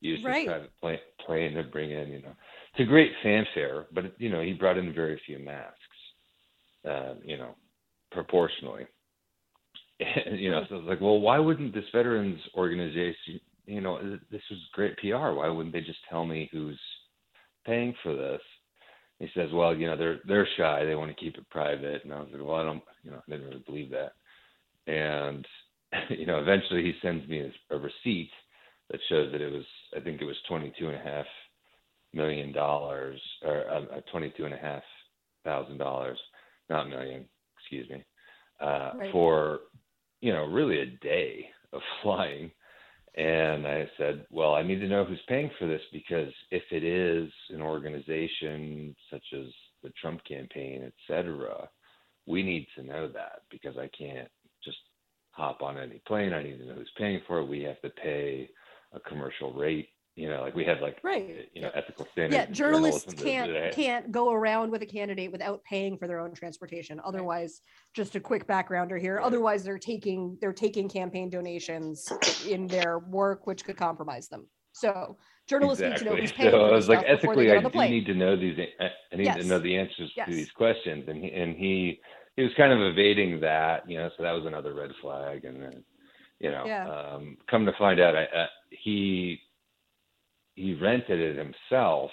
used 0.00 0.24
Right. 0.24 0.42
his 0.42 0.46
private 0.48 0.72
plane, 0.80 0.98
plane 1.26 1.54
to 1.54 1.62
bring 1.64 1.90
in, 1.92 2.08
you 2.08 2.22
know, 2.22 2.32
it's 2.72 2.80
a 2.80 2.84
great 2.84 3.12
fanfare. 3.22 3.86
But 3.92 4.18
you 4.18 4.30
know, 4.30 4.40
he 4.42 4.52
brought 4.52 4.78
in 4.78 4.92
very 4.94 5.20
few 5.26 5.38
masks, 5.38 5.76
uh, 6.88 7.14
you 7.24 7.36
know, 7.38 7.54
proportionally. 8.12 8.86
And, 10.00 10.40
you 10.40 10.50
know, 10.50 10.62
so 10.68 10.76
I 10.76 10.78
was 10.78 10.86
like, 10.88 11.00
well, 11.02 11.20
why 11.20 11.38
wouldn't 11.38 11.74
this 11.74 11.84
veterans 11.92 12.40
organization, 12.54 13.38
you 13.66 13.82
know, 13.82 14.00
this 14.30 14.40
was 14.50 14.58
great 14.72 14.96
PR. 14.96 15.32
Why 15.32 15.48
wouldn't 15.48 15.74
they 15.74 15.82
just 15.82 15.98
tell 16.08 16.24
me 16.24 16.48
who's 16.52 16.80
paying 17.66 17.94
for 18.02 18.16
this? 18.16 18.40
He 19.20 19.28
says, 19.34 19.50
well, 19.52 19.76
you 19.76 19.86
know, 19.86 19.96
they're 19.96 20.18
they're 20.26 20.48
shy. 20.56 20.84
They 20.84 20.94
want 20.96 21.10
to 21.10 21.22
keep 21.22 21.36
it 21.36 21.48
private. 21.50 22.02
And 22.04 22.12
I 22.12 22.20
was 22.20 22.28
like, 22.32 22.42
well, 22.42 22.56
I 22.56 22.64
don't, 22.64 22.82
you 23.04 23.10
know, 23.12 23.18
I 23.18 23.30
didn't 23.30 23.46
really 23.46 23.62
believe 23.66 23.90
that. 23.90 24.12
And 24.92 25.46
you 26.10 26.26
know, 26.26 26.40
eventually 26.40 26.82
he 26.82 26.94
sends 27.02 27.28
me 27.28 27.40
a, 27.40 27.74
a 27.74 27.78
receipt 27.78 28.30
that 28.90 29.00
shows 29.08 29.30
that 29.30 29.40
it 29.40 29.52
was, 29.52 29.64
I 29.96 30.00
think 30.00 30.20
it 30.20 30.24
was 30.24 30.36
twenty-two 30.48 30.88
and 30.88 30.96
a 30.96 31.02
half 31.02 31.26
million 32.12 32.52
dollars, 32.52 33.20
or 33.44 33.68
uh, 33.70 34.00
twenty-two 34.10 34.44
and 34.46 34.54
a 34.54 34.58
half 34.58 34.82
thousand 35.44 35.78
dollars, 35.78 36.18
not 36.68 36.88
million, 36.88 37.24
excuse 37.58 37.88
me, 37.90 38.04
uh, 38.60 38.90
Right. 38.96 39.12
for 39.12 39.60
you 40.22 40.32
know, 40.32 40.44
really 40.44 40.80
a 40.80 40.86
day 41.02 41.46
of 41.72 41.80
flying. 42.02 42.50
And 43.16 43.66
I 43.66 43.88
said, 43.98 44.24
well, 44.30 44.54
I 44.54 44.62
need 44.62 44.80
to 44.80 44.88
know 44.88 45.04
who's 45.04 45.20
paying 45.28 45.50
for 45.58 45.66
this 45.66 45.82
because 45.92 46.32
if 46.50 46.62
it 46.70 46.84
is 46.84 47.30
an 47.50 47.60
organization 47.60 48.94
such 49.10 49.24
as 49.34 49.46
the 49.82 49.90
Trump 50.00 50.22
campaign, 50.24 50.82
et 50.86 50.92
cetera, 51.08 51.68
we 52.26 52.42
need 52.42 52.66
to 52.76 52.84
know 52.84 53.08
that 53.08 53.42
because 53.50 53.76
I 53.76 53.88
can't 53.96 54.28
just 54.64 54.78
hop 55.32 55.62
on 55.62 55.78
any 55.78 56.00
plane. 56.06 56.32
I 56.32 56.42
need 56.42 56.58
to 56.58 56.66
know 56.66 56.74
who's 56.74 56.90
paying 56.96 57.20
for 57.26 57.40
it. 57.40 57.46
We 57.46 57.62
have 57.62 57.80
to 57.82 57.90
pay 57.90 58.48
a 58.92 59.00
commercial 59.00 59.52
rate. 59.52 59.88
You 60.20 60.28
know, 60.28 60.42
like 60.42 60.54
we 60.54 60.64
have 60.66 60.80
like 60.82 60.98
Right. 61.02 61.48
you 61.54 61.62
know 61.62 61.70
ethical 61.74 62.06
standards. 62.12 62.34
Yeah, 62.34 62.44
journalists 62.52 63.14
can't 63.14 63.50
I- 63.56 63.70
can't 63.70 64.12
go 64.12 64.30
around 64.32 64.70
with 64.70 64.82
a 64.82 64.86
candidate 64.86 65.32
without 65.32 65.64
paying 65.64 65.96
for 65.96 66.06
their 66.06 66.20
own 66.20 66.34
transportation. 66.34 67.00
Otherwise, 67.02 67.62
just 67.94 68.16
a 68.16 68.20
quick 68.20 68.46
backgrounder 68.46 69.00
here. 69.00 69.16
Right. 69.16 69.24
Otherwise, 69.24 69.64
they're 69.64 69.78
taking 69.78 70.36
they're 70.40 70.52
taking 70.52 70.90
campaign 70.90 71.30
donations 71.30 72.06
in 72.46 72.66
their 72.66 72.98
work, 72.98 73.46
which 73.46 73.64
could 73.64 73.78
compromise 73.78 74.28
them. 74.28 74.46
So 74.72 75.16
journalists 75.48 75.82
need 75.82 75.96
to 75.96 76.04
know 76.04 76.16
who's 76.16 76.32
paying 76.38 76.50
So 76.50 76.58
for 76.58 76.66
I 76.66 76.70
was 76.72 76.88
like, 76.90 76.98
stuff 77.00 77.20
before 77.22 77.36
they 77.36 77.48
ethically, 77.50 77.56
I 77.56 77.62
do 77.62 77.70
plane. 77.70 77.90
need 77.90 78.06
to 78.06 78.14
know 78.14 78.36
these. 78.36 78.58
I 78.78 78.90
I 79.12 79.16
need 79.16 79.32
to 79.32 79.44
know 79.44 79.58
the 79.58 79.76
answers 79.78 80.12
Yes. 80.14 80.28
to 80.28 80.34
these 80.34 80.50
questions. 80.52 81.08
And 81.08 81.24
he, 81.24 81.32
and 81.32 81.56
he 81.56 81.98
he 82.36 82.42
was 82.42 82.52
kind 82.58 82.72
of 82.74 82.80
evading 82.80 83.40
that, 83.40 83.88
you 83.90 83.96
know, 83.96 84.10
so 84.16 84.22
that 84.22 84.32
was 84.32 84.44
another 84.44 84.74
red 84.74 84.90
flag. 85.00 85.46
And 85.46 85.62
then, 85.62 85.84
you 86.38 86.50
know, 86.50 86.64
Yeah. 86.66 86.88
um, 86.88 87.38
come 87.50 87.64
to 87.66 87.72
find 87.78 87.98
out, 88.00 88.14
I, 88.16 88.24
uh, 88.26 88.46
he 88.70 89.40
he 90.60 90.74
rented 90.74 91.18
it 91.18 91.36
himself, 91.36 92.10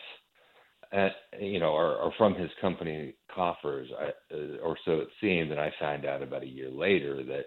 at, 0.93 1.11
you 1.39 1.59
know, 1.59 1.71
or, 1.71 1.95
or 1.97 2.13
from 2.17 2.33
his 2.33 2.49
company 2.61 3.13
coffers, 3.33 3.89
I, 3.99 4.05
uh, 4.33 4.57
or 4.63 4.77
so 4.85 4.99
it 4.99 5.09
seemed. 5.19 5.51
And 5.51 5.59
I 5.59 5.71
found 5.79 6.05
out 6.05 6.23
about 6.23 6.43
a 6.43 6.47
year 6.47 6.69
later 6.69 7.23
that, 7.23 7.45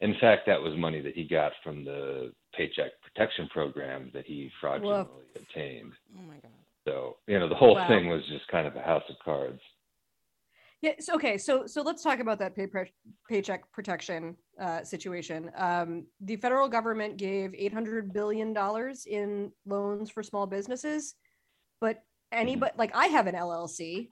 in 0.00 0.14
fact, 0.20 0.42
that 0.46 0.60
was 0.60 0.74
money 0.78 1.00
that 1.02 1.14
he 1.14 1.24
got 1.24 1.52
from 1.62 1.84
the 1.84 2.32
Paycheck 2.56 2.92
Protection 3.02 3.48
Program 3.52 4.10
that 4.14 4.24
he 4.24 4.50
fraudulently 4.60 5.26
obtained. 5.36 5.92
Oh 6.18 6.22
my 6.22 6.36
god. 6.36 6.50
So, 6.86 7.16
you 7.26 7.38
know, 7.38 7.48
the 7.48 7.54
whole 7.54 7.74
Wow. 7.74 7.86
thing 7.88 8.08
was 8.08 8.22
just 8.28 8.48
kind 8.48 8.66
of 8.66 8.74
a 8.76 8.80
house 8.80 9.04
of 9.10 9.16
cards. 9.22 9.60
Yeah. 10.82 10.92
So, 10.98 11.14
okay. 11.14 11.36
So 11.36 11.66
so 11.66 11.82
let's 11.82 12.02
talk 12.02 12.20
about 12.20 12.38
that 12.38 12.56
pay 12.56 12.66
pre- 12.66 12.92
paycheck 13.28 13.70
protection 13.72 14.36
uh, 14.60 14.82
situation. 14.82 15.50
Um, 15.56 16.06
the 16.20 16.36
federal 16.36 16.68
government 16.68 17.18
gave 17.18 17.54
eight 17.54 17.72
hundred 17.72 18.12
billion 18.12 18.52
dollars 18.54 19.04
in 19.06 19.52
loans 19.66 20.10
for 20.10 20.22
small 20.22 20.46
businesses, 20.46 21.14
but 21.80 22.02
anybody 22.32 22.72
like 22.78 22.94
I 22.94 23.06
have 23.06 23.26
an 23.26 23.34
LLC, 23.34 24.10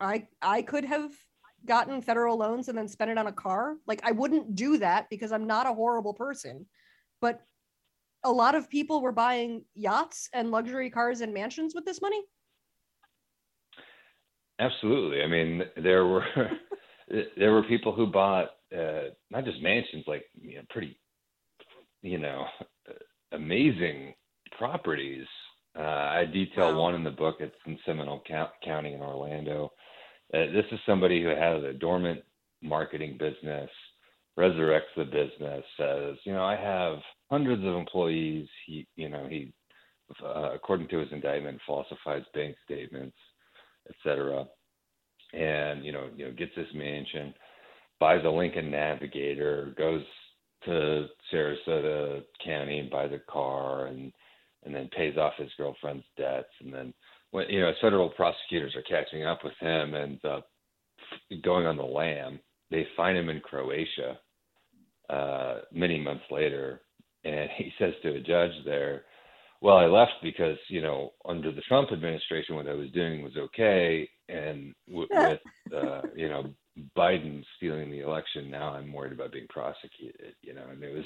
I 0.00 0.26
I 0.42 0.62
could 0.62 0.84
have 0.84 1.12
gotten 1.66 2.02
federal 2.02 2.36
loans 2.36 2.68
and 2.68 2.76
then 2.76 2.88
spent 2.88 3.10
it 3.10 3.18
on 3.18 3.28
a 3.28 3.32
car. 3.32 3.76
Like 3.86 4.00
I 4.04 4.12
wouldn't 4.12 4.56
do 4.56 4.78
that 4.78 5.08
because 5.10 5.30
I'm 5.30 5.46
not 5.46 5.66
a 5.66 5.74
horrible 5.74 6.14
person, 6.14 6.66
but 7.20 7.40
a 8.24 8.32
lot 8.32 8.54
of 8.56 8.68
people 8.68 9.00
were 9.00 9.12
buying 9.12 9.64
yachts 9.74 10.28
and 10.32 10.50
luxury 10.50 10.90
cars 10.90 11.20
and 11.20 11.32
mansions 11.32 11.74
with 11.74 11.84
this 11.84 12.02
money. 12.02 12.20
Absolutely. 14.58 15.22
I 15.22 15.26
mean, 15.26 15.62
there 15.82 16.04
were 16.06 16.24
there 17.36 17.52
were 17.52 17.62
people 17.62 17.92
who 17.94 18.06
bought 18.06 18.50
uh, 18.76 19.10
not 19.30 19.44
just 19.44 19.60
mansions, 19.62 20.04
like 20.06 20.24
you 20.40 20.56
know, 20.56 20.62
pretty, 20.70 20.98
you 22.02 22.18
know, 22.18 22.44
amazing 23.32 24.14
properties. 24.58 25.26
Uh, 25.78 25.82
I 25.82 26.24
detail 26.32 26.74
Wow. 26.74 26.82
one 26.82 26.94
in 26.96 27.04
the 27.04 27.10
book. 27.10 27.36
It's 27.40 27.54
in 27.66 27.78
Seminole 27.86 28.22
Count- 28.26 28.50
County 28.64 28.94
in 28.94 29.00
Orlando. 29.00 29.72
Uh, 30.34 30.46
this 30.52 30.64
is 30.72 30.80
somebody 30.86 31.22
who 31.22 31.28
has 31.28 31.62
a 31.62 31.72
dormant 31.72 32.22
marketing 32.62 33.16
business, 33.18 33.70
resurrects 34.38 34.92
the 34.96 35.04
business, 35.04 35.64
says, 35.76 36.16
you 36.24 36.32
know, 36.32 36.44
I 36.44 36.56
have 36.56 36.98
hundreds 37.30 37.64
of 37.64 37.74
employees. 37.76 38.48
He, 38.66 38.86
you 38.96 39.08
know, 39.08 39.26
he, 39.28 39.52
uh, 40.24 40.50
according 40.52 40.88
to 40.88 40.98
his 40.98 41.08
indictment, 41.12 41.60
falsifies 41.66 42.24
bank 42.34 42.56
statements 42.64 43.16
et 43.88 43.96
cetera. 44.02 44.46
And 45.32 45.84
you 45.84 45.92
know, 45.92 46.08
you 46.16 46.26
know, 46.26 46.32
gets 46.32 46.52
this 46.56 46.66
mansion, 46.74 47.34
buys 48.00 48.24
a 48.24 48.30
Lincoln 48.30 48.70
Navigator, 48.70 49.74
goes 49.76 50.02
to 50.64 51.06
Sarasota 51.32 52.22
County 52.44 52.78
and 52.78 52.90
buys 52.90 53.12
a 53.12 53.30
car, 53.30 53.86
and 53.86 54.12
and 54.64 54.74
then 54.74 54.88
pays 54.96 55.16
off 55.16 55.34
his 55.38 55.50
girlfriend's 55.56 56.04
debts, 56.16 56.52
and 56.60 56.72
then 56.72 56.94
when 57.30 57.48
you 57.48 57.60
know, 57.60 57.72
federal 57.80 58.08
prosecutors 58.10 58.74
are 58.74 58.82
catching 58.82 59.24
up 59.24 59.40
with 59.44 59.54
him, 59.60 59.94
and 59.94 60.12
ends 60.12 60.24
up 60.24 60.48
going 61.42 61.66
on 61.66 61.76
the 61.76 61.82
lam. 61.82 62.40
They 62.70 62.86
find 62.96 63.16
him 63.16 63.28
in 63.28 63.40
Croatia 63.40 64.18
uh, 65.08 65.60
many 65.72 65.98
months 66.00 66.24
later, 66.30 66.82
and 67.24 67.48
he 67.56 67.72
says 67.78 67.94
to 68.02 68.14
a 68.14 68.20
judge 68.20 68.52
there, 68.64 69.04
well, 69.60 69.76
I 69.76 69.86
left 69.86 70.12
because 70.22 70.58
you 70.68 70.80
know 70.82 71.12
under 71.26 71.52
the 71.52 71.62
Trump 71.62 71.90
administration, 71.92 72.54
what 72.54 72.68
I 72.68 72.74
was 72.74 72.90
doing 72.90 73.22
was 73.22 73.36
okay, 73.36 74.08
and 74.28 74.74
w- 74.86 75.08
with 75.10 75.40
uh, 75.74 76.02
you 76.14 76.28
know 76.28 76.54
Biden 76.96 77.42
stealing 77.56 77.90
the 77.90 78.00
election, 78.00 78.50
now 78.50 78.74
I'm 78.74 78.92
worried 78.92 79.12
about 79.12 79.32
being 79.32 79.48
prosecuted. 79.48 80.34
You 80.42 80.54
know, 80.54 80.64
and 80.70 80.82
it 80.82 80.94
was 80.94 81.04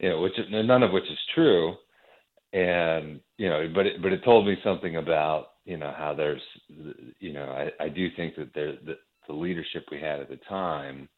you 0.00 0.10
know 0.10 0.20
which 0.20 0.34
none 0.50 0.82
of 0.82 0.92
which 0.92 1.04
is 1.04 1.18
true, 1.34 1.74
and 2.52 3.20
you 3.38 3.48
know, 3.48 3.66
but 3.74 3.86
it, 3.86 4.02
but 4.02 4.12
it 4.12 4.24
told 4.24 4.46
me 4.46 4.56
something 4.62 4.96
about 4.96 5.46
you 5.64 5.78
know 5.78 5.94
how 5.96 6.14
there's 6.14 6.42
you 7.20 7.32
know 7.32 7.46
I, 7.80 7.84
I 7.84 7.88
do 7.88 8.08
think 8.16 8.36
that 8.36 8.52
there 8.54 8.72
the, 8.84 8.94
the 9.28 9.34
leadership 9.34 9.86
we 9.90 10.00
had 10.00 10.20
at 10.20 10.28
the 10.28 10.40
time 10.48 11.08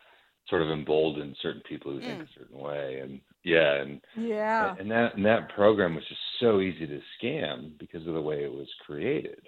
sort 0.49 0.63
of 0.63 0.71
embolden 0.71 1.35
certain 1.41 1.63
people 1.69 1.93
who 1.93 2.01
think 2.01 2.21
Mm. 2.21 2.25
a 2.29 2.33
certain 2.39 2.59
way, 2.59 2.99
and 3.01 3.21
yeah, 3.45 3.75
and 3.83 4.01
Yeah. 4.17 4.75
and 4.79 4.91
that 4.91 5.15
and 5.17 5.25
that 5.25 5.49
program 5.51 5.95
was 5.95 6.07
just 6.07 6.21
so 6.41 6.61
easy 6.61 6.87
to 6.87 7.01
scam 7.19 7.79
because 7.79 8.07
of 8.07 8.15
the 8.15 8.21
way 8.21 8.45
it 8.45 8.53
was 8.53 8.69
created. 8.85 9.43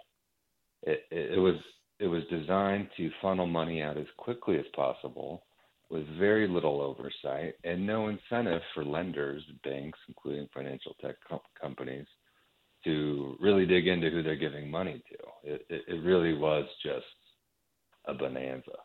It, 0.82 1.04
it, 1.10 1.32
it 1.34 1.38
was 1.38 1.56
it 1.98 2.06
was 2.06 2.24
designed 2.30 2.88
to 2.96 3.10
funnel 3.22 3.46
money 3.46 3.82
out 3.82 3.96
as 3.96 4.06
quickly 4.16 4.58
as 4.58 4.66
possible, 4.74 5.44
with 5.90 6.06
very 6.18 6.46
little 6.48 6.80
oversight 6.82 7.54
and 7.64 7.86
no 7.86 8.08
incentive 8.08 8.62
for 8.74 8.84
lenders, 8.84 9.42
banks, 9.64 9.98
including 10.08 10.48
financial 10.52 10.94
tech 11.00 11.16
com- 11.26 11.40
companies, 11.60 12.06
to 12.84 13.36
really 13.40 13.66
dig 13.66 13.86
into 13.86 14.10
who 14.10 14.22
they're 14.22 14.36
giving 14.36 14.70
money 14.70 15.02
to. 15.10 15.50
It, 15.54 15.66
it, 15.70 15.82
it 15.88 16.02
really 16.02 16.34
was 16.34 16.66
just 16.82 17.06
a 18.06 18.14
bonanza. 18.14 18.76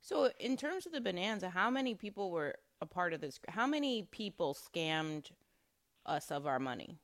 So, 0.00 0.30
in 0.38 0.56
terms 0.56 0.86
of 0.86 0.92
the 0.92 1.00
bonanza, 1.00 1.50
how 1.50 1.70
many 1.70 1.94
people 1.94 2.30
were 2.30 2.54
a 2.80 2.86
part 2.86 3.12
of 3.12 3.20
this? 3.20 3.38
How 3.48 3.66
many 3.66 4.08
people 4.10 4.54
scammed 4.54 5.30
us 6.06 6.30
of 6.30 6.46
our 6.46 6.58
money? 6.58 6.98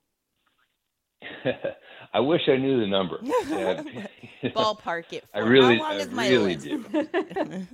I 2.15 2.21
wish 2.21 2.43
I 2.49 2.57
knew 2.57 2.81
the 2.81 2.87
number. 2.87 3.19
Ballpark 4.45 5.13
it. 5.13 5.25
For. 5.33 5.37
I 5.37 5.41
really, 5.41 5.77
how 5.77 5.85
long 5.85 5.93
I 5.93 5.97
is 5.97 6.11
my 6.11 6.29
really 6.29 6.57
do. 6.57 6.85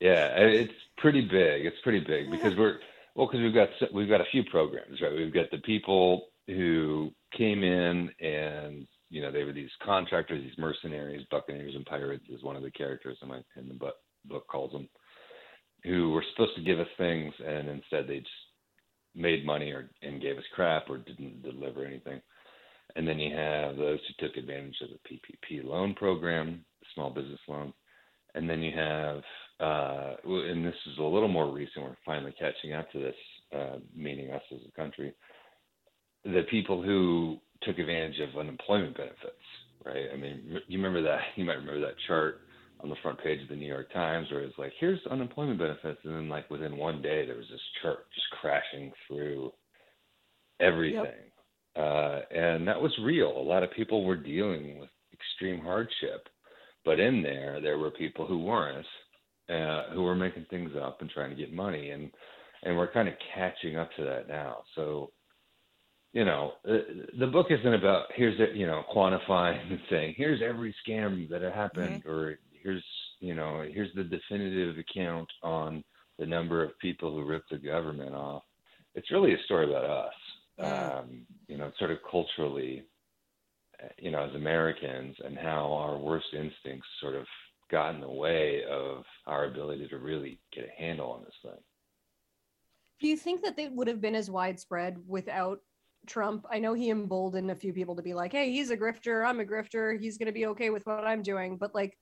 Yeah, 0.00 0.36
it's 0.36 0.72
pretty 0.98 1.22
big. 1.22 1.64
It's 1.64 1.80
pretty 1.82 2.00
big 2.00 2.30
because 2.30 2.54
we're 2.56 2.78
well 3.14 3.26
because 3.26 3.40
we've 3.40 3.54
got 3.54 3.68
we've 3.94 4.08
got 4.08 4.20
a 4.20 4.26
few 4.30 4.44
programs, 4.44 5.00
right? 5.00 5.12
We've 5.12 5.32
got 5.32 5.50
the 5.50 5.58
people 5.58 6.28
who 6.46 7.10
came 7.36 7.64
in 7.64 8.10
and 8.20 8.86
you 9.08 9.22
know 9.22 9.32
they 9.32 9.44
were 9.44 9.52
these 9.52 9.70
contractors, 9.82 10.42
these 10.42 10.58
mercenaries, 10.58 11.26
buccaneers, 11.30 11.74
and 11.74 11.84
pirates 11.86 12.26
is 12.28 12.42
one 12.44 12.56
of 12.56 12.62
the 12.62 12.70
characters 12.70 13.18
in 13.22 13.28
my 13.28 13.40
in 13.56 13.68
the 13.68 13.74
book, 13.74 13.94
book 14.28 14.46
calls 14.48 14.72
them, 14.72 14.88
who 15.84 16.10
were 16.10 16.24
supposed 16.32 16.56
to 16.56 16.62
give 16.62 16.80
us 16.80 16.88
things 16.98 17.32
and 17.44 17.68
instead 17.68 18.06
they 18.06 18.18
just 18.18 18.30
made 19.14 19.46
money 19.46 19.70
or 19.70 19.90
and 20.02 20.20
gave 20.20 20.36
us 20.36 20.44
crap 20.54 20.90
or 20.90 20.98
didn't 20.98 21.42
deliver 21.42 21.84
anything. 21.84 22.20
And 22.94 23.06
then 23.06 23.18
you 23.18 23.34
have 23.34 23.76
those 23.76 23.98
who 24.06 24.26
took 24.26 24.36
advantage 24.36 24.76
of 24.82 24.88
the 24.90 25.08
PPP 25.08 25.64
loan 25.64 25.94
program, 25.94 26.64
small 26.94 27.10
business 27.10 27.40
loan. 27.48 27.72
And 28.34 28.48
then 28.48 28.62
you 28.62 28.76
have, 28.76 29.22
uh, 29.60 30.16
and 30.24 30.64
this 30.64 30.74
is 30.92 30.98
a 30.98 31.02
little 31.02 31.28
more 31.28 31.50
recent, 31.50 31.84
we're 31.84 31.96
finally 32.04 32.34
catching 32.38 32.74
up 32.74 32.90
to 32.92 32.98
this, 32.98 33.14
uh, 33.56 33.78
meaning 33.94 34.30
us 34.30 34.42
as 34.52 34.60
a 34.68 34.76
country, 34.78 35.14
the 36.24 36.42
people 36.50 36.82
who 36.82 37.38
took 37.62 37.78
advantage 37.78 38.20
of 38.20 38.38
unemployment 38.38 38.96
benefits, 38.96 39.46
right? 39.84 40.06
I 40.12 40.16
mean, 40.16 40.60
you 40.68 40.78
remember 40.78 41.02
that, 41.02 41.20
you 41.36 41.44
might 41.44 41.54
remember 41.54 41.80
that 41.80 41.94
chart 42.06 42.40
on 42.80 42.90
the 42.90 42.96
front 43.02 43.22
page 43.22 43.42
of 43.42 43.48
the 43.48 43.56
New 43.56 43.66
York 43.66 43.92
Times 43.92 44.30
where 44.30 44.42
it's 44.42 44.58
like, 44.58 44.72
here's 44.78 45.00
unemployment 45.10 45.58
benefits. 45.58 46.00
And 46.04 46.14
then, 46.14 46.28
like, 46.28 46.50
within 46.50 46.76
one 46.76 47.02
day, 47.02 47.26
there 47.26 47.36
was 47.36 47.48
this 47.50 47.60
chart 47.82 48.06
just 48.14 48.26
crashing 48.40 48.92
through 49.06 49.52
everything. 50.60 51.30
Uh, 51.76 52.20
and 52.30 52.66
that 52.66 52.80
was 52.80 52.92
real. 53.02 53.30
A 53.36 53.42
lot 53.42 53.62
of 53.62 53.70
people 53.72 54.04
were 54.04 54.16
dealing 54.16 54.78
with 54.78 54.90
extreme 55.12 55.60
hardship. 55.60 56.28
But 56.84 57.00
in 57.00 57.22
there, 57.22 57.60
there 57.60 57.78
were 57.78 57.90
people 57.90 58.26
who 58.26 58.38
weren't, 58.38 58.86
uh, 59.50 59.92
who 59.92 60.02
were 60.02 60.14
making 60.14 60.46
things 60.50 60.70
up 60.80 61.00
and 61.00 61.10
trying 61.10 61.30
to 61.30 61.36
get 61.36 61.52
money. 61.52 61.90
And, 61.90 62.10
and 62.62 62.76
we're 62.76 62.92
kind 62.92 63.08
of 63.08 63.14
catching 63.34 63.76
up 63.76 63.90
to 63.96 64.04
that 64.04 64.28
now. 64.28 64.58
So, 64.74 65.10
you 66.12 66.24
know, 66.24 66.52
the, 66.64 67.06
the 67.18 67.26
book 67.26 67.48
isn't 67.50 67.74
about 67.74 68.06
here's 68.14 68.38
the, 68.38 68.56
you 68.58 68.66
know 68.66 68.84
quantifying 68.94 69.70
and 69.70 69.78
saying 69.90 70.14
here's 70.16 70.40
every 70.42 70.74
scam 70.86 71.28
that 71.28 71.42
happened 71.42 72.06
or 72.06 72.38
here's 72.66 72.84
you 73.20 73.34
know 73.34 73.64
here's 73.72 73.94
the 73.94 74.04
definitive 74.04 74.76
account 74.78 75.28
on 75.42 75.82
the 76.18 76.26
number 76.26 76.64
of 76.64 76.78
people 76.80 77.12
who 77.12 77.24
ripped 77.24 77.50
the 77.50 77.58
government 77.58 78.14
off. 78.14 78.42
It's 78.94 79.10
really 79.10 79.34
a 79.34 79.42
story 79.44 79.68
about 79.68 79.84
us. 79.84 80.14
Um, 80.58 81.26
you 81.48 81.58
know, 81.58 81.70
sort 81.78 81.90
of 81.90 81.98
culturally, 82.10 82.82
you 83.98 84.10
know, 84.10 84.24
as 84.24 84.34
Americans, 84.34 85.14
and 85.22 85.36
how 85.36 85.70
our 85.74 85.98
worst 85.98 86.28
instincts 86.32 86.88
sort 87.00 87.14
of 87.14 87.26
got 87.70 87.94
in 87.94 88.00
the 88.00 88.10
way 88.10 88.62
of 88.70 89.04
our 89.26 89.44
ability 89.44 89.86
to 89.88 89.98
really 89.98 90.40
get 90.54 90.64
a 90.64 90.82
handle 90.82 91.10
on 91.10 91.24
this 91.24 91.34
thing. 91.42 91.60
Do 93.00 93.08
you 93.08 93.18
think 93.18 93.42
that 93.44 93.54
they 93.54 93.68
would 93.68 93.88
have 93.88 94.00
been 94.00 94.14
as 94.14 94.30
widespread 94.30 94.96
without 95.06 95.58
Trump? 96.06 96.46
I 96.50 96.58
know 96.58 96.72
he 96.72 96.88
emboldened 96.88 97.50
a 97.50 97.54
few 97.54 97.74
people 97.74 97.96
to 97.96 98.02
be 98.02 98.14
like, 98.14 98.32
"Hey, 98.32 98.50
he's 98.50 98.70
a 98.70 98.78
grifter. 98.78 99.26
I'm 99.26 99.40
a 99.40 99.44
grifter. 99.44 100.00
He's 100.00 100.16
going 100.16 100.26
to 100.26 100.32
be 100.32 100.46
okay 100.46 100.70
with 100.70 100.86
what 100.86 101.04
I'm 101.04 101.22
doing." 101.22 101.58
But 101.58 101.74
like, 101.74 101.98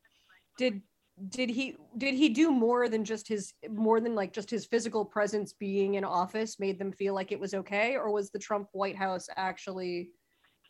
did 0.57 0.83
did 1.29 1.49
he 1.51 1.77
did 1.97 2.15
he 2.15 2.29
do 2.29 2.51
more 2.51 2.89
than 2.89 3.05
just 3.05 3.29
his 3.29 3.53
more 3.69 4.01
than 4.01 4.15
like 4.15 4.33
just 4.33 4.51
his 4.51 4.67
physical 4.67 5.05
presence 5.05 5.53
being 5.53 5.95
in 5.95 6.05
office 6.05 6.59
made 6.59 6.79
them 6.79 6.93
feel 6.93 7.15
like 7.15 7.33
it 7.33 7.41
was 7.41 7.55
okay, 7.55 7.97
or 7.97 8.11
was 8.13 8.31
the 8.31 8.39
Trump 8.39 8.69
White 8.73 8.97
House 8.97 9.29
actually 9.37 10.11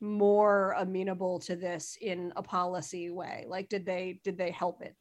more 0.00 0.72
amenable 0.78 1.38
to 1.40 1.56
this 1.56 1.96
in 2.00 2.32
a 2.36 2.42
policy 2.42 3.10
way? 3.10 3.44
Like, 3.48 3.68
did 3.68 3.86
they 3.86 4.20
did 4.24 4.36
they 4.38 4.50
help 4.50 4.82
it? 4.82 4.96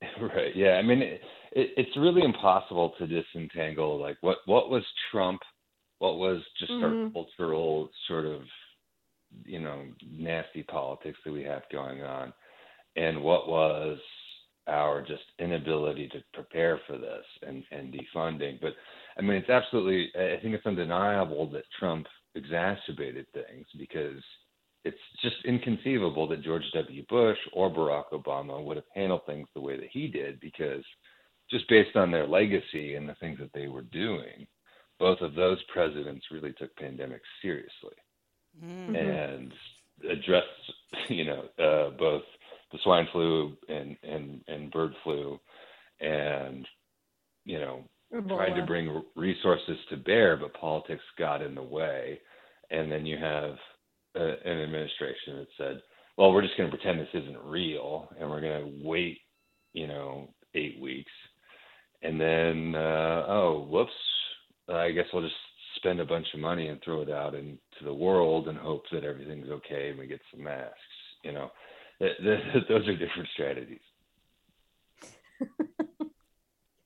Right. 0.20 0.54
Yeah. 0.54 0.72
I 0.74 0.82
mean, 0.82 1.02
it, 1.02 1.20
it, 1.52 1.70
it's 1.76 1.96
really 1.96 2.22
impossible 2.22 2.94
to 2.98 3.06
disentangle 3.06 4.00
like 4.00 4.16
what 4.20 4.38
what 4.46 4.70
was 4.70 4.84
Trump, 5.10 5.40
what 5.98 6.18
was 6.18 6.42
just 6.58 6.72
Mhm. 6.72 6.82
our 6.82 7.12
cultural 7.12 7.90
sort 8.06 8.24
of, 8.26 8.42
you 9.44 9.60
know, 9.60 9.86
nasty 10.02 10.62
politics 10.62 11.18
that 11.24 11.32
we 11.32 11.42
have 11.42 11.62
going 11.72 12.02
on, 12.02 12.32
and 12.98 13.22
what 13.22 13.48
was 13.48 13.98
our 14.66 15.00
just 15.00 15.22
inability 15.38 16.08
to 16.08 16.22
prepare 16.34 16.80
for 16.86 16.98
this 16.98 17.24
and 17.46 17.64
and 17.70 17.94
defunding. 17.94 18.60
But 18.60 18.74
I 19.18 19.22
mean, 19.22 19.38
it's 19.38 19.50
absolutely. 19.50 20.10
I 20.14 20.38
think 20.42 20.54
it's 20.54 20.66
undeniable 20.66 21.50
that 21.50 21.64
Trump 21.78 22.06
exacerbated 22.34 23.26
things 23.32 23.66
because 23.78 24.22
it's 24.84 24.98
just 25.22 25.36
inconceivable 25.44 26.28
that 26.28 26.42
George 26.42 26.64
W. 26.74 27.04
Bush 27.08 27.38
or 27.52 27.70
Barack 27.70 28.10
Obama 28.12 28.62
would 28.62 28.76
have 28.76 28.86
handled 28.94 29.22
things 29.26 29.48
the 29.54 29.60
way 29.60 29.76
that 29.76 29.90
he 29.92 30.08
did 30.08 30.40
because 30.40 30.84
just 31.50 31.68
based 31.68 31.96
on 31.96 32.10
their 32.10 32.26
legacy 32.26 32.94
and 32.96 33.08
the 33.08 33.16
things 33.20 33.38
that 33.40 33.52
they 33.54 33.68
were 33.68 33.82
doing, 33.82 34.46
both 34.98 35.20
of 35.20 35.34
those 35.34 35.58
presidents 35.72 36.26
really 36.30 36.52
took 36.52 36.76
pandemics 36.76 37.20
seriously 37.42 37.96
Mm. 38.64 38.96
and 38.96 39.52
addressed, 40.10 40.72
you 41.08 41.24
know, 41.24 41.44
uh, 41.58 41.90
both 41.90 42.22
the 42.72 42.78
swine 42.84 43.06
flu 43.12 43.56
and, 43.68 43.96
and, 44.02 44.40
and 44.48 44.70
bird 44.70 44.92
flu 45.02 45.38
and, 46.00 46.66
you 47.44 47.58
know, 47.58 47.82
tried 48.26 48.58
to 48.58 48.66
bring 48.66 49.02
resources 49.16 49.76
to 49.90 49.96
bear, 49.96 50.36
but 50.36 50.54
politics 50.54 51.02
got 51.18 51.42
in 51.42 51.54
the 51.54 51.62
way. 51.62 52.20
And 52.70 52.90
then 52.90 53.06
you 53.06 53.16
have 53.18 53.54
uh, 54.16 54.36
an 54.44 54.62
administration 54.62 55.36
that 55.38 55.48
said, 55.56 55.82
well, 56.16 56.32
we're 56.32 56.42
just 56.42 56.56
going 56.56 56.70
to 56.70 56.76
pretend 56.76 57.00
this 57.00 57.22
isn't 57.22 57.44
real 57.44 58.08
and 58.18 58.28
we're 58.28 58.40
going 58.40 58.64
to 58.64 58.88
wait, 58.88 59.18
you 59.72 59.86
know, 59.86 60.28
eight 60.54 60.80
weeks. 60.80 61.12
And 62.02 62.20
then, 62.20 62.74
uh, 62.74 63.24
oh, 63.28 63.66
whoops, 63.68 63.92
I 64.68 64.90
guess 64.90 65.06
we'll 65.12 65.22
just 65.22 65.34
spend 65.76 66.00
a 66.00 66.04
bunch 66.04 66.26
of 66.34 66.40
money 66.40 66.68
and 66.68 66.80
throw 66.82 67.02
it 67.02 67.10
out 67.10 67.34
into 67.34 67.58
the 67.84 67.94
world 67.94 68.48
and 68.48 68.58
hope 68.58 68.82
that 68.92 69.04
everything's 69.04 69.48
okay 69.48 69.90
and 69.90 69.98
we 69.98 70.06
get 70.06 70.20
some 70.32 70.42
masks. 70.42 70.74
You 71.24 71.32
know, 71.32 71.50
Th- 72.00 72.16
th- 72.18 72.40
those 72.68 72.88
are 72.88 72.96
different 72.96 73.28
strategies. 73.34 73.80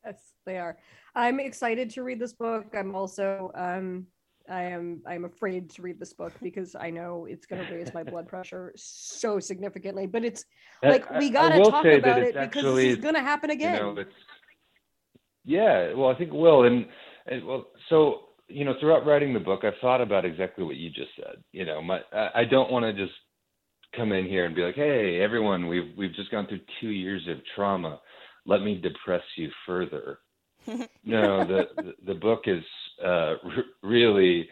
Yes, 0.04 0.32
they 0.44 0.58
are. 0.58 0.76
I'm 1.14 1.38
excited 1.38 1.88
to 1.90 2.02
read 2.02 2.18
this 2.18 2.32
book. 2.32 2.74
I'm 2.76 2.94
also 2.94 3.52
um 3.54 4.06
I 4.50 4.62
am 4.64 5.00
I'm 5.06 5.24
afraid 5.24 5.70
to 5.70 5.82
read 5.82 6.00
this 6.00 6.12
book 6.12 6.32
because 6.42 6.74
I 6.74 6.90
know 6.90 7.26
it's 7.30 7.46
going 7.46 7.64
to 7.64 7.72
raise 7.72 7.94
my 7.94 8.02
blood 8.02 8.26
pressure 8.34 8.72
so 8.76 9.38
significantly. 9.38 10.06
But 10.06 10.24
it's 10.24 10.44
like 10.82 11.08
we 11.18 11.30
got 11.30 11.50
to 11.50 11.70
talk 11.70 11.84
about 11.84 12.18
it 12.18 12.34
because 12.34 12.64
actually, 12.64 12.94
this 12.94 13.02
going 13.02 13.14
to 13.14 13.20
happen 13.20 13.50
again. 13.50 13.74
You 13.74 13.80
know, 13.80 13.94
it's 13.98 14.10
yeah. 15.44 15.92
Well, 15.94 16.10
I 16.10 16.14
think 16.16 16.30
it 16.30 16.36
will, 16.36 16.64
and, 16.64 16.86
and 17.26 17.46
well, 17.46 17.66
so 17.88 18.20
you 18.48 18.64
know, 18.64 18.74
throughout 18.80 19.06
writing 19.06 19.32
the 19.32 19.40
book, 19.40 19.60
I've 19.64 19.78
thought 19.80 20.00
about 20.00 20.24
exactly 20.24 20.64
what 20.64 20.76
you 20.76 20.90
just 20.90 21.10
said. 21.16 21.42
You 21.52 21.64
know, 21.64 21.80
my 21.80 22.00
I, 22.12 22.40
I 22.40 22.44
don't 22.44 22.72
want 22.72 22.84
to 22.84 22.92
just 22.92 23.16
come 23.96 24.12
in 24.12 24.26
here 24.26 24.44
and 24.46 24.54
be 24.54 24.62
like, 24.62 24.74
hey, 24.74 25.20
everyone, 25.20 25.68
we've 25.68 25.96
we've 25.96 26.14
just 26.14 26.30
gone 26.30 26.46
through 26.46 26.60
two 26.80 26.90
years 26.90 27.22
of 27.28 27.38
trauma. 27.54 28.00
Let 28.46 28.62
me 28.62 28.80
depress 28.80 29.22
you 29.36 29.50
further. 29.66 30.18
no, 31.04 31.46
the, 31.46 31.62
the 31.76 31.92
the 32.06 32.14
book 32.14 32.42
is 32.46 32.62
uh, 33.04 33.34
r- 33.44 33.64
really 33.82 34.48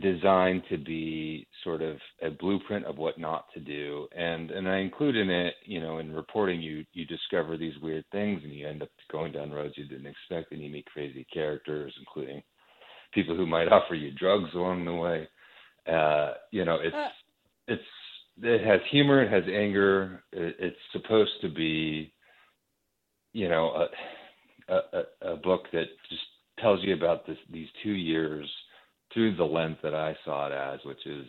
designed 0.00 0.62
to 0.70 0.78
be 0.78 1.46
sort 1.64 1.82
of 1.82 1.98
a 2.22 2.30
blueprint 2.30 2.86
of 2.86 2.96
what 2.96 3.18
not 3.18 3.44
to 3.52 3.60
do 3.60 4.06
and 4.16 4.50
and 4.50 4.66
I 4.66 4.78
include 4.78 5.16
in 5.16 5.28
it 5.28 5.54
you 5.66 5.80
know 5.80 5.98
in 5.98 6.14
reporting 6.14 6.62
you 6.62 6.84
you 6.94 7.04
discover 7.04 7.58
these 7.58 7.74
weird 7.82 8.04
things 8.10 8.40
and 8.42 8.52
you 8.54 8.66
end 8.66 8.82
up 8.82 8.88
going 9.10 9.32
down 9.32 9.50
roads 9.50 9.74
you 9.76 9.86
didn't 9.86 10.06
expect 10.06 10.52
and 10.52 10.62
you 10.62 10.70
meet 10.70 10.86
crazy 10.86 11.26
characters 11.32 11.92
including 11.98 12.42
people 13.12 13.36
who 13.36 13.44
might 13.44 13.68
offer 13.68 13.94
you 13.94 14.12
drugs 14.12 14.48
along 14.54 14.86
the 14.86 14.94
way 14.94 15.28
uh 15.94 16.34
you 16.52 16.64
know 16.64 16.78
it's 16.82 16.96
Uh. 16.96 17.08
it's 17.68 17.82
it 18.40 18.64
has 18.66 18.80
humor 18.90 19.22
it 19.22 19.30
has 19.30 19.44
anger 19.52 20.22
it, 20.32 20.56
it's 20.58 20.76
supposed 20.92 21.32
to 21.42 21.48
be 21.48 22.12
you 23.32 23.48
know 23.48 23.86
a, 24.68 24.74
a 24.74 25.32
a- 25.32 25.36
book 25.36 25.62
that 25.72 25.86
just 26.08 26.22
tells 26.58 26.82
you 26.82 26.94
about 26.94 27.26
this 27.26 27.38
these 27.50 27.68
two 27.82 27.92
years 27.92 28.48
through 29.12 29.36
the 29.36 29.44
lens 29.44 29.76
that 29.82 29.94
I 29.94 30.16
saw 30.24 30.46
it 30.46 30.52
as, 30.52 30.80
which 30.86 31.04
is, 31.06 31.26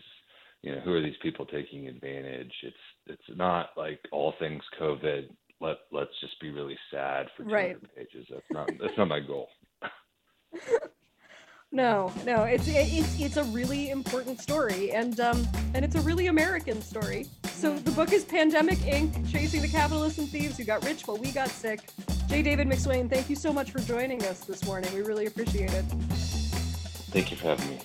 you 0.61 0.73
know, 0.73 0.79
who 0.81 0.93
are 0.93 1.01
these 1.01 1.17
people 1.21 1.45
taking 1.45 1.87
advantage? 1.87 2.53
It's 2.63 2.75
it's 3.07 3.37
not 3.37 3.71
like 3.75 3.99
all 4.11 4.33
things 4.39 4.63
COVID. 4.79 5.27
Let 5.59 5.77
let's 5.91 6.11
just 6.21 6.39
be 6.39 6.49
really 6.51 6.77
sad 6.91 7.27
for 7.35 7.43
200 7.43 7.53
Right. 7.53 7.95
pages. 7.95 8.25
That's 8.29 8.45
not 8.53 8.69
that's 8.79 8.97
not 8.97 9.07
my 9.07 9.19
goal. 9.19 9.49
No, 11.73 12.13
no, 12.23 12.43
it's 12.43 12.67
it's 12.67 13.19
it's 13.19 13.38
a 13.38 13.43
really 13.45 13.89
important 13.89 14.39
story, 14.39 14.91
and 14.91 15.19
um, 15.19 15.47
and 15.73 15.83
it's 15.83 15.95
a 15.95 16.01
really 16.01 16.27
American 16.27 16.83
story. 16.83 17.25
So 17.45 17.75
the 17.79 17.89
book 17.89 18.13
is 18.13 18.23
Pandemic 18.23 18.77
Inc. 18.79 19.31
Chasing 19.31 19.59
the 19.63 19.67
Capitalists 19.67 20.19
and 20.19 20.29
Thieves 20.29 20.55
Who 20.57 20.65
Got 20.65 20.86
Rich 20.86 21.07
While 21.07 21.17
We 21.17 21.31
Got 21.31 21.49
Sick. 21.49 21.79
J. 22.27 22.43
David 22.43 22.67
McSwane, 22.67 23.09
thank 23.09 23.27
you 23.27 23.36
so 23.36 23.51
much 23.51 23.71
for 23.71 23.79
joining 23.79 24.23
us 24.25 24.41
this 24.41 24.63
morning. 24.65 24.93
We 24.93 25.01
really 25.01 25.25
appreciate 25.25 25.73
it. 25.73 25.86
Thank 27.09 27.31
you 27.31 27.38
for 27.38 27.47
having 27.47 27.67
me. 27.67 27.79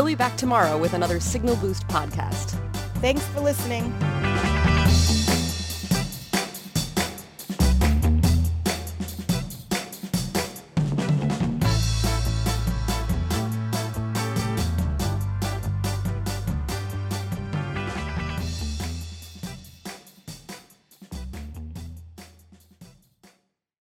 We'll 0.00 0.06
be 0.06 0.14
back 0.14 0.38
tomorrow 0.38 0.78
with 0.78 0.94
another 0.94 1.20
Signal 1.20 1.56
Boost 1.56 1.86
podcast. 1.88 2.58
Thanks 3.02 3.22
for 3.26 3.40
listening. 3.40 3.92